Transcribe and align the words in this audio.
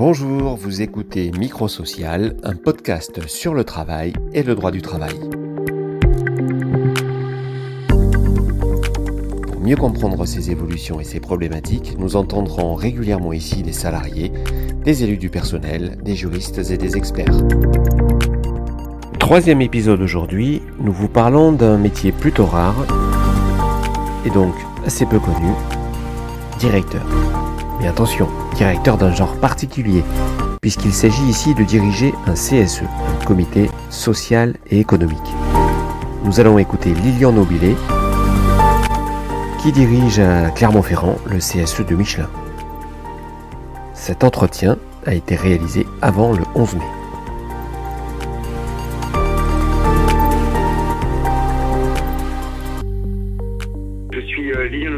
Bonjour, 0.00 0.56
vous 0.56 0.80
écoutez 0.80 1.30
Microsocial, 1.30 2.34
un 2.42 2.54
podcast 2.54 3.28
sur 3.28 3.52
le 3.52 3.64
travail 3.64 4.14
et 4.32 4.42
le 4.42 4.54
droit 4.54 4.70
du 4.70 4.80
travail. 4.80 5.12
Pour 9.46 9.60
mieux 9.60 9.76
comprendre 9.76 10.24
ces 10.24 10.50
évolutions 10.50 11.00
et 11.00 11.04
ces 11.04 11.20
problématiques, 11.20 11.96
nous 11.98 12.16
entendrons 12.16 12.74
régulièrement 12.74 13.34
ici 13.34 13.62
des 13.62 13.74
salariés, 13.74 14.32
des 14.86 15.04
élus 15.04 15.18
du 15.18 15.28
personnel, 15.28 15.98
des 16.02 16.14
juristes 16.14 16.70
et 16.70 16.78
des 16.78 16.96
experts. 16.96 17.36
Troisième 19.18 19.60
épisode 19.60 20.00
aujourd'hui, 20.00 20.62
nous 20.78 20.92
vous 20.92 21.08
parlons 21.08 21.52
d'un 21.52 21.76
métier 21.76 22.10
plutôt 22.10 22.46
rare 22.46 22.86
et 24.24 24.30
donc 24.30 24.54
assez 24.86 25.04
peu 25.04 25.20
connu, 25.20 25.52
directeur. 26.58 27.04
Mais 27.80 27.88
attention, 27.88 28.28
directeur 28.56 28.98
d'un 28.98 29.12
genre 29.12 29.34
particulier, 29.36 30.04
puisqu'il 30.60 30.92
s'agit 30.92 31.24
ici 31.24 31.54
de 31.54 31.64
diriger 31.64 32.14
un 32.26 32.34
CSE, 32.34 32.82
un 32.82 33.24
comité 33.24 33.70
social 33.88 34.54
et 34.68 34.78
économique. 34.78 35.18
Nous 36.24 36.40
allons 36.40 36.58
écouter 36.58 36.92
Lilian 36.92 37.32
Nobilet, 37.32 37.76
qui 39.62 39.72
dirige 39.72 40.18
à 40.18 40.50
Clermont-Ferrand 40.50 41.16
le 41.26 41.38
CSE 41.38 41.86
de 41.86 41.94
Michelin. 41.94 42.28
Cet 43.94 44.24
entretien 44.24 44.76
a 45.06 45.14
été 45.14 45.34
réalisé 45.34 45.86
avant 46.02 46.32
le 46.32 46.42
11 46.54 46.74
mai. 46.74 46.99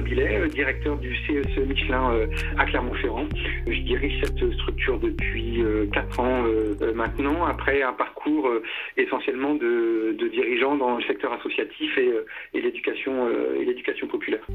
Directeur 0.01 0.97
du 0.99 1.11
CSE 1.27 1.67
Michelin 1.67 2.13
euh, 2.13 2.27
à 2.59 2.67
Clermont-Ferrand. 2.67 3.29
Je 3.67 3.81
dirige 3.81 4.21
cette 4.23 4.53
structure 4.55 4.99
depuis 4.99 5.63
4 5.93 6.21
euh, 6.21 6.23
ans 6.23 6.45
euh, 6.47 6.95
maintenant, 6.95 7.45
après 7.45 7.83
un 7.83 7.93
parcours 7.93 8.49
essentiellement 8.97 9.55
de, 9.55 10.17
dirigeants 10.31 10.77
dans 10.77 10.97
le 10.97 11.03
secteur 11.05 11.33
associatif 11.33 11.99
et, 11.99 12.61
l'éducation 12.61 13.29
et 13.61 13.65
l'éducation 13.65 14.07
populaire. 14.07 14.47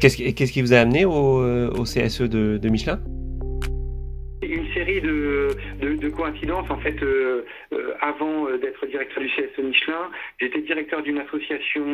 Qu'est-ce 0.00 0.52
qui, 0.52 0.62
vous 0.62 0.74
a 0.74 0.78
amené 0.78 1.04
au, 1.04 1.82
CSE 1.84 2.22
de 2.22 2.68
Michelin? 2.68 3.00
De, 6.04 6.10
coïncidences. 6.10 6.70
En 6.70 6.78
fait, 6.78 7.02
euh, 7.02 7.44
euh, 7.72 7.94
avant 8.00 8.48
euh, 8.48 8.58
d'être 8.58 8.86
directeur 8.86 9.22
du 9.22 9.28
CSE 9.30 9.58
Michelin, 9.58 10.10
j'étais 10.40 10.60
directeur 10.60 11.02
d'une 11.02 11.18
association 11.18 11.84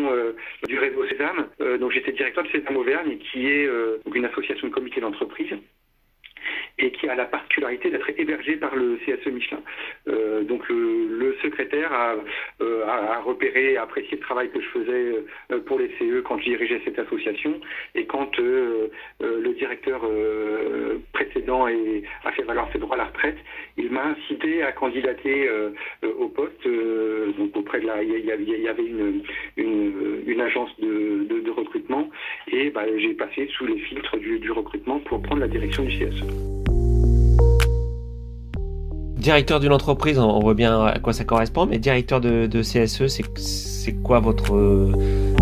du 0.66 0.78
réseau 0.78 1.06
Sésame. 1.08 1.47
donc 1.78 1.92
j'étais 1.92 2.12
directeur 2.12 2.44
de 2.44 2.48
Sésame 2.50 2.77
Auvergne, 2.77 3.19
qui 3.19 3.47
est 3.47 3.69
une 4.14 4.25
association 4.25 4.69
de 4.69 4.72
comité 4.72 5.00
d'entreprise 5.00 5.55
et 6.80 6.90
qui 6.92 7.08
a 7.08 7.14
la 7.14 7.26
particularité 7.26 7.90
d'être 7.90 8.10
hébergé 8.16 8.56
par 8.56 8.74
le 8.74 8.98
CSE 9.04 9.26
Michelin. 9.26 9.60
Euh, 10.08 10.42
donc 10.42 10.68
le, 10.68 11.36
secrétaire 11.42 11.92
a, 11.92 12.16
euh, 12.60 12.84
a, 12.86 13.20
repéré, 13.20 13.76
a 13.76 13.82
apprécié 13.82 14.16
le 14.16 14.22
travail 14.22 14.50
que 14.50 14.60
je 14.60 14.66
faisais 14.66 15.14
euh, 15.52 15.60
pour 15.60 15.78
les 15.78 15.88
CE 15.98 16.20
quand 16.22 16.38
je 16.38 16.44
dirigeais 16.44 16.80
cette 16.84 16.98
association 16.98 17.60
et 17.94 18.04
quand 18.04 18.36
le 18.38 19.54
directeur 19.54 20.02
précédent 21.12 21.66
a 21.66 22.32
fait 22.32 22.42
valoir 22.42 22.68
ses 22.72 22.78
droits 22.78 22.94
à 22.94 22.98
la 22.98 23.04
retraite, 23.04 23.36
il 23.76 23.90
m'a 23.90 24.04
incité 24.06 24.62
à 24.62 24.72
candidater 24.72 25.48
au 26.02 26.28
poste. 26.28 26.64
donc 26.64 27.56
auprès 27.56 27.80
de 27.80 27.86
la, 27.86 28.02
il 28.02 28.24
y 28.24 28.68
avait 28.68 28.84
une, 28.84 29.22
une, 29.56 30.40
agence 30.40 30.70
de, 30.80 31.26
de, 31.40 31.50
recrutement 31.50 32.08
et 32.50 32.70
bah, 32.70 32.84
j'ai 32.96 33.14
passé 33.14 33.48
sous 33.56 33.66
les 33.66 33.78
filtres 33.78 34.16
du, 34.18 34.38
du 34.38 34.50
recrutement 34.50 34.98
pour 35.00 35.20
prendre 35.22 35.40
la 35.40 35.48
direction 35.48 35.84
du 35.84 35.90
CSE 35.98 36.49
directeur 39.20 39.60
d'une 39.60 39.72
entreprise, 39.72 40.19
on 40.19 40.41
voit 40.41 40.54
bien 40.54 40.84
à 40.84 40.98
quoi 40.98 41.12
ça 41.12 41.25
correspond, 41.25 41.66
mais 41.66 41.78
directeur 41.78 42.20
de, 42.20 42.62
CSE, 42.62 43.06
c'est 43.06 44.03
quoi 44.03 44.20
votre, 44.20 44.54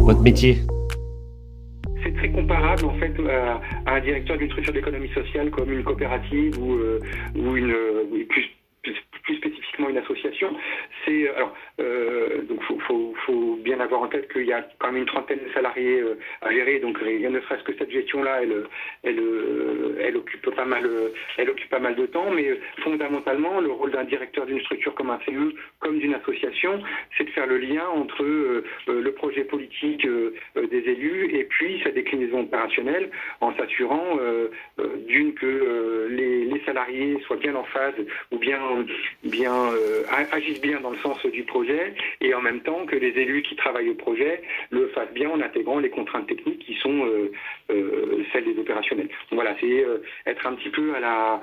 votre 0.01 0.21
métier? 0.21 0.59
C'est 2.03 2.15
très 2.15 2.31
comparable 2.31 2.85
en 2.85 2.95
fait 2.95 3.13
à, 3.87 3.95
un 3.95 4.01
directeur 4.01 4.39
d'une 4.39 4.49
structure 4.49 4.73
d'économie 4.73 5.09
sociale 5.09 5.51
comme 5.51 5.73
une 5.73 5.83
coopérative 5.83 6.59
ou, 6.59 6.75
euh, 6.75 7.01
une 7.35 7.75
plus, 8.29 8.45
plus, 9.29 9.37
spécifiquement 9.37 9.89
une 9.89 9.99
association. 9.99 10.57
C'est 11.05 11.29
alors 11.29 11.55
euh, 11.81 12.43
donc 12.43 12.61
faut, 12.63 13.57
bien 13.63 13.79
avoir 13.81 14.03
en 14.03 14.09
tête 14.09 14.33
qu'il 14.33 14.47
y 14.47 14.53
a 14.53 14.67
quand 14.79 14.89
même 14.89 15.03
une 15.03 15.07
trentaine 15.07 15.39
de 15.47 15.53
salariés 15.53 16.01
euh, 16.01 16.19
à 16.43 16.51
gérer, 16.51 16.81
donc 16.81 17.01
ne 17.03 17.41
serait-ce 17.41 17.63
que 17.63 17.77
cette 17.77 17.91
gestion-là, 17.91 18.41
elle, 19.05 20.17
occupe 20.17 20.51
pas 20.55 20.65
mal, 20.65 20.89
elle 21.37 21.51
occupe 21.51 21.69
pas 21.69 21.79
mal 21.79 21.95
de 21.95 22.07
temps, 22.07 22.31
mais 22.31 22.59
fondamentalement, 22.83 23.61
le 23.61 23.71
rôle 23.71 23.91
d'un 23.91 24.05
directeur 24.05 24.47
d'une 24.47 24.61
structure 24.61 24.95
comme 24.95 25.11
un 25.11 25.21
CE, 25.27 25.55
comme 25.81 25.99
d'une 25.99 26.15
association, 26.15 26.83
c'est 27.17 27.25
de 27.25 27.31
faire 27.31 27.47
le 27.47 27.59
lien 27.59 27.87
entre 27.95 28.25
euh, 28.25 28.65
le 28.89 29.13
projet 29.13 29.45
politique 29.45 30.07
des 30.07 30.79
élus 30.79 31.35
et 31.35 31.45
puis 31.45 31.81
sa 31.85 31.91
déclinaison 31.91 32.41
opérationnelle, 32.41 33.11
en 33.41 33.55
s'assurant 33.57 34.19
d'une 35.07 35.35
que 35.35 36.09
les, 36.11 36.61
salariés 36.67 37.19
soient 37.27 37.37
bien 37.37 37.55
en 37.55 37.65
phase 37.65 37.95
ou 38.33 38.39
bien, 38.39 38.59
bien 39.25 39.71
agissent 40.33 40.61
bien 40.61 40.81
dans 40.81 40.91
le 40.91 40.99
sens 40.99 41.25
du 41.27 41.43
projet 41.45 41.95
et 42.21 42.35
en 42.35 42.41
même 42.41 42.61
temps 42.61 42.87
que 42.87 42.97
les 42.97 43.09
élus 43.21 43.43
qui 43.43 43.57
travaillent 43.57 43.91
au 43.91 43.95
projet 43.95 44.43
le 44.71 44.89
fassent 44.89 45.13
bien 45.13 45.31
en 45.31 45.41
intégrant 45.41 45.79
les 45.79 45.91
contraintes 45.91 46.27
techniques 46.27 46.61
qui 46.61 46.75
sont 46.75 47.05
euh, 47.05 47.31
euh, 47.71 48.25
celles 48.33 48.45
des 48.45 48.59
opérationnels. 48.59 49.09
voilà, 49.33 49.57
c'est 49.61 49.85
euh, 49.85 49.99
être 50.27 50.47
un 50.47 50.55
petit 50.55 50.71
peu 50.71 50.95
à 50.95 51.01
la 51.01 51.41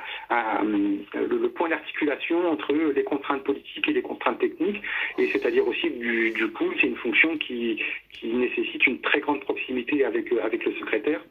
le, 1.14 1.48
point 1.50 1.70
d'articulation 1.70 2.50
entre 2.50 2.74
les 2.74 3.04
contraintes 3.04 3.44
politiques 3.44 3.88
et 3.88 3.94
les 3.94 4.02
contraintes 4.02 4.40
techniques, 4.40 4.82
et 5.18 5.28
c'est-à-dire 5.28 5.68
aussi 5.68 5.90
du, 5.90 6.32
du 6.32 6.48
coup, 6.50 6.72
c'est 6.80 6.88
une 6.88 6.98
fonction 6.98 7.38
qui, 7.38 7.82
qui 8.12 8.28
nécessite 8.28 8.86
une 8.88 9.00
très 9.02 9.20
grande 9.20 9.42
proximité 9.42 10.04
avec, 10.04 10.32
avec 10.44 10.66
le 10.66 10.74
secrétaire 10.74 11.22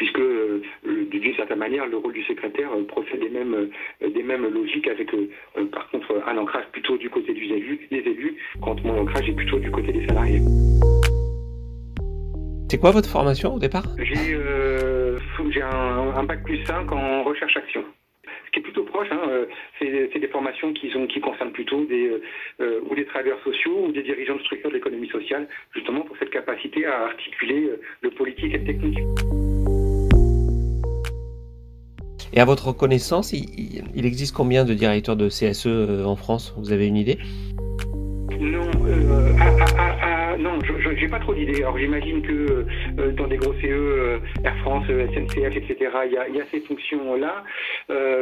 puisque 0.00 0.18
euh, 0.18 0.62
d'une 1.18 1.34
certaine 1.34 1.58
manière 1.58 1.86
le 1.86 1.96
rôle 1.96 2.12
du 2.12 2.24
secrétaire 2.24 2.70
euh, 2.72 2.84
procède 2.84 3.20
des 3.20 3.28
mêmes, 3.28 3.54
euh, 3.54 4.08
des 4.08 4.22
mêmes 4.22 4.46
logiques 4.46 4.88
avec 4.88 5.10
par 5.72 5.90
contre 5.90 6.22
un 6.26 6.36
ancrage 6.38 6.64
plutôt 6.72 6.96
du 6.96 7.10
côté 7.10 7.32
des 7.32 7.40
élus, 7.40 7.88
des 7.90 7.98
élus 7.98 8.36
quand 8.62 8.82
mon 8.84 9.00
ancrage 9.00 9.28
est 9.28 9.34
plutôt 9.34 9.58
du 9.58 9.70
côté 9.70 9.92
des 9.92 10.06
salariés. 10.06 10.40
C'est 12.70 12.78
quoi 12.78 12.92
votre 12.92 13.08
formation 13.08 13.54
au 13.54 13.58
départ? 13.58 13.84
J'ai 13.98 15.62
un, 15.62 16.12
un, 16.16 16.22
bac 16.22 16.44
plus 16.44 16.64
5 16.64 16.92
en 16.92 17.24
recherche 17.24 17.56
action 17.56 17.84
ce 18.46 18.52
qui 18.52 18.60
est 18.60 18.62
plutôt 18.62 18.84
proche. 18.84 19.08
Hein, 19.10 19.46
c'est 19.78 20.18
des 20.18 20.28
formations 20.28 20.72
qui, 20.72 20.90
sont, 20.90 21.06
qui 21.06 21.20
concernent 21.20 21.52
plutôt 21.52 21.84
des, 21.84 22.20
ou 22.60 22.94
des 22.94 23.04
travailleurs 23.04 23.40
sociaux 23.42 23.86
ou 23.86 23.92
des 23.92 24.02
dirigeants 24.02 24.36
de 24.36 24.40
structures 24.40 24.70
de 24.70 24.74
l'économie 24.74 25.08
sociale, 25.08 25.48
justement 25.74 26.02
pour 26.02 26.16
cette 26.18 26.30
capacité 26.30 26.84
à 26.84 27.06
articuler 27.06 27.70
le 28.02 28.10
politique 28.10 28.54
et 28.54 28.58
le 28.58 28.64
technique. 28.64 28.98
Et 32.32 32.40
à 32.40 32.44
votre 32.44 32.72
connaissance, 32.72 33.32
il, 33.32 34.06
existe 34.06 34.34
combien 34.34 34.64
de 34.64 34.74
directeurs 34.74 35.16
de 35.16 35.28
CSE 35.28 35.66
euh, 35.66 36.04
en 36.04 36.16
France? 36.16 36.54
Vous 36.56 36.72
avez 36.72 36.86
une 36.86 36.96
idée? 36.96 37.18
Non, 38.40 38.70
euh, 38.86 39.32
ah, 39.38 39.66
ah, 39.76 39.96
ah, 40.02 40.36
non, 40.38 40.58
j'ai 40.96 41.08
pas 41.08 41.18
trop 41.18 41.34
d'idées. 41.34 41.58
Alors 41.58 41.76
j'imagine 41.76 42.22
que 42.22 42.64
euh, 42.98 43.12
dans 43.12 43.26
des 43.26 43.36
gros 43.36 43.52
CE, 43.60 44.18
Air 44.42 44.56
France, 44.62 44.86
SNCF, 44.86 45.56
etc., 45.56 45.90
il 46.06 46.12
y 46.12 46.40
a, 46.40 46.46
ces 46.50 46.60
fonctions-là. 46.60 47.44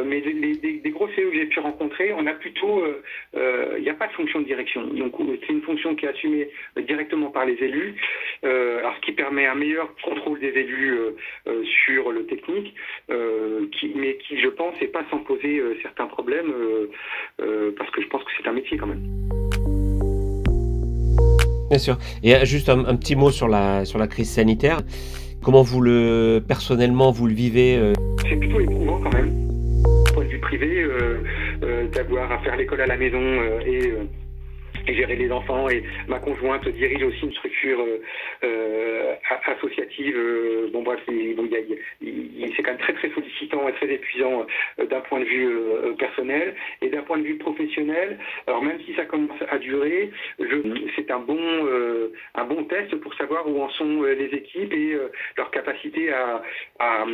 mais 0.05 0.19
des, 0.19 0.89
gros 0.89 1.07
CE 1.07 1.21
que 1.21 1.33
j'ai 1.33 1.45
pu 1.45 1.61
rencontrer, 1.61 2.11
on 2.11 2.27
a 2.27 2.33
plutôt, 2.33 2.83
il 3.33 3.81
n'y 3.81 3.89
a 3.89 3.93
pas 3.93 4.07
de 4.07 4.11
fonction 4.11 4.41
de 4.41 4.45
direction. 4.45 4.85
Donc 4.87 5.13
c'est 5.41 5.53
une 5.53 5.61
fonction 5.61 5.95
qui 5.95 6.05
est 6.05 6.09
assumée 6.09 6.49
directement 6.85 7.29
par 7.29 7.45
les 7.45 7.55
élus, 7.63 7.95
alors 8.43 8.95
ce 8.97 9.01
qui 9.01 9.13
permet 9.13 9.45
un 9.45 9.55
meilleur 9.55 9.89
contrôle 10.03 10.39
des 10.41 10.49
élus 10.49 10.97
sur 11.85 12.11
le 12.11 12.25
technique, 12.25 12.75
mais 13.09 14.17
qui, 14.17 14.37
je 14.37 14.49
pense, 14.49 14.79
n'est 14.81 14.87
pas 14.87 15.05
sans 15.09 15.19
poser 15.19 15.61
certains 15.81 16.07
problèmes, 16.07 16.53
parce 17.77 17.89
que 17.91 18.01
je 18.01 18.07
pense 18.07 18.23
que 18.25 18.31
c'est 18.37 18.47
un 18.49 18.53
métier 18.53 18.77
quand 18.77 18.87
même. 18.87 19.38
Bien 21.69 21.79
sûr. 21.79 21.97
Et 22.23 22.45
juste 22.45 22.69
un, 22.69 22.95
petit 22.95 23.15
mot 23.15 23.31
sur 23.31 23.47
la, 23.47 23.85
sur 23.85 23.99
la 23.99 24.07
crise 24.07 24.29
sanitaire. 24.29 24.81
Comment 25.43 25.61
vous 25.61 25.81
le, 25.81 26.43
personnellement, 26.45 27.11
vous 27.11 27.27
le 27.27 27.33
vivez 27.33 27.93
C'est 28.27 28.35
plutôt 28.35 28.59
éprouvant 28.59 28.99
quand 29.01 29.13
même, 29.13 29.31
point 30.13 30.25
de 30.25 30.29
vue 30.29 30.39
privé, 30.39 30.85
d'avoir 31.93 32.31
à 32.31 32.39
faire 32.39 32.57
l'école 32.57 32.81
à 32.81 32.87
la 32.87 32.97
maison 32.97 33.21
et 33.65 33.93
gérer 34.93 35.15
les 35.15 35.31
enfants 35.31 35.69
et 35.69 35.83
ma 36.07 36.19
conjointe 36.19 36.67
dirige 36.69 37.03
aussi 37.03 37.23
une 37.23 37.33
structure 37.33 37.81
euh, 37.81 37.99
euh, 38.43 39.15
associative. 39.45 40.15
Euh, 40.17 40.69
bon 40.71 40.83
bref, 40.83 40.99
c'est 41.07 42.63
quand 42.63 42.71
même 42.71 42.79
très 42.79 42.93
très 42.93 43.09
sollicitant 43.11 43.67
et 43.67 43.73
très 43.73 43.89
épuisant 43.91 44.45
d'un 44.77 45.01
point 45.01 45.19
de 45.19 45.25
vue 45.25 45.49
personnel 45.97 46.55
et 46.81 46.89
d'un 46.89 47.01
point 47.01 47.17
de 47.17 47.23
vue 47.23 47.37
professionnel. 47.37 48.17
Alors 48.47 48.63
même 48.63 48.79
si 48.85 48.93
ça 48.95 49.05
commence 49.05 49.41
à 49.49 49.57
durer, 49.57 50.11
c'est 50.95 51.11
un 51.11 51.19
bon 51.19 51.39
un 52.35 52.43
bon 52.45 52.63
test 52.65 52.95
pour 52.97 53.13
savoir 53.15 53.47
où 53.47 53.61
en 53.61 53.69
sont 53.69 54.03
les 54.03 54.25
équipes 54.25 54.73
et 54.73 54.97
leur 55.37 55.51
capacité 55.51 56.11
à, 56.11 56.41
à, 56.79 57.05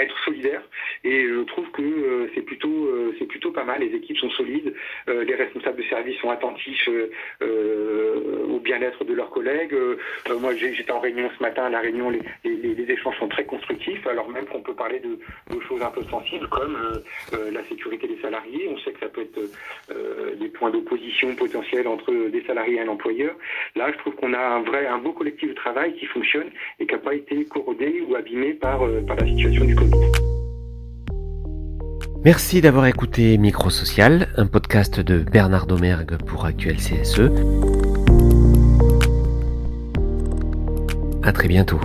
être 0.00 0.18
solidaires. 0.24 0.62
Et 1.04 1.22
je 1.22 1.42
trouve 1.44 1.70
que 1.70 2.30
c'est 2.34 2.42
plutôt, 2.42 2.90
c'est 3.18 3.26
plutôt 3.26 3.52
pas 3.52 3.64
mal. 3.64 3.80
Les 3.80 3.94
équipes 3.94 4.18
sont 4.18 4.30
solides, 4.30 4.74
les 5.06 5.34
responsables 5.34 5.78
de 5.78 5.88
service 5.88 6.18
sont 6.20 6.29
attentifs 6.30 6.88
au 7.40 8.58
bien-être 8.60 9.04
de 9.04 9.14
leurs 9.14 9.30
collègues. 9.30 9.74
moi, 10.40 10.54
j'étais 10.54 10.92
en 10.92 11.00
réunion 11.00 11.30
ce 11.36 11.42
matin. 11.42 11.64
À 11.64 11.70
la 11.70 11.80
réunion, 11.80 12.10
les, 12.10 12.20
échanges 12.90 13.18
sont 13.18 13.28
très 13.28 13.44
constructifs, 13.44 14.06
alors 14.06 14.28
même 14.28 14.46
qu'on 14.46 14.62
peut 14.62 14.74
parler 14.74 15.00
de, 15.00 15.18
choses 15.68 15.82
un 15.82 15.90
peu 15.90 16.02
sensibles 16.04 16.48
comme 16.48 16.76
la 17.32 17.64
sécurité 17.68 18.08
des 18.08 18.20
salariés. 18.20 18.68
On 18.70 18.78
sait 18.78 18.92
que 18.92 19.00
ça 19.00 19.08
peut 19.08 19.22
être 19.22 19.40
euh, 19.90 20.34
des 20.36 20.48
points 20.48 20.70
d'opposition 20.70 21.34
potentiels 21.34 21.86
entre 21.86 22.12
des 22.28 22.42
salariés 22.44 22.76
et 22.76 22.80
un 22.80 22.88
employeur. 22.88 23.34
Là, 23.76 23.90
je 23.92 23.98
trouve 23.98 24.14
qu'on 24.14 24.32
a 24.32 24.38
un 24.38 24.62
vrai, 24.62 24.86
un 24.86 24.98
beau 24.98 25.12
collectif 25.12 25.48
de 25.48 25.54
travail 25.54 25.94
qui 25.94 26.06
fonctionne 26.06 26.50
et 26.78 26.86
qui 26.86 26.92
n'a 26.92 27.00
pas 27.00 27.14
été 27.14 27.44
corrodé 27.44 28.02
ou 28.08 28.14
abîmé 28.14 28.54
par, 28.54 28.82
euh, 28.82 29.00
par 29.06 29.16
la 29.16 29.26
situation 29.26 29.64
du 29.64 29.74
Covid. 29.74 30.29
Merci 32.22 32.60
d'avoir 32.60 32.84
écouté 32.84 33.38
Micro 33.38 33.70
Social, 33.70 34.28
un 34.36 34.46
podcast 34.46 35.00
de 35.00 35.20
Bernard 35.20 35.66
Domergue 35.66 36.18
pour 36.18 36.44
Actuel 36.44 36.76
CSE. 36.76 37.30
À 41.22 41.32
très 41.32 41.48
bientôt. 41.48 41.80